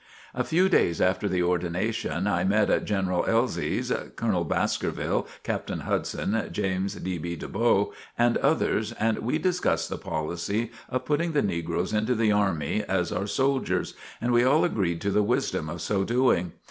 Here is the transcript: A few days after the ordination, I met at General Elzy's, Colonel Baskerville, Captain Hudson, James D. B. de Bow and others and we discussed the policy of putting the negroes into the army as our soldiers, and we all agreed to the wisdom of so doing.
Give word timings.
A 0.33 0.43
few 0.43 0.67
days 0.67 0.99
after 0.99 1.29
the 1.29 1.43
ordination, 1.43 2.25
I 2.25 2.43
met 2.43 2.71
at 2.71 2.85
General 2.85 3.23
Elzy's, 3.25 3.93
Colonel 4.15 4.43
Baskerville, 4.45 5.27
Captain 5.43 5.81
Hudson, 5.81 6.49
James 6.51 6.95
D. 6.95 7.19
B. 7.19 7.35
de 7.35 7.47
Bow 7.47 7.93
and 8.17 8.37
others 8.37 8.93
and 8.93 9.19
we 9.19 9.37
discussed 9.37 9.89
the 9.89 9.99
policy 9.99 10.71
of 10.89 11.05
putting 11.05 11.33
the 11.33 11.43
negroes 11.43 11.93
into 11.93 12.15
the 12.15 12.31
army 12.31 12.83
as 12.87 13.11
our 13.11 13.27
soldiers, 13.27 13.93
and 14.19 14.31
we 14.33 14.43
all 14.43 14.63
agreed 14.63 15.01
to 15.01 15.11
the 15.11 15.21
wisdom 15.21 15.69
of 15.69 15.83
so 15.83 16.03
doing. 16.03 16.53